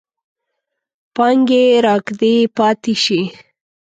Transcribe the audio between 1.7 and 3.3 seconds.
راکدې پاتې شي.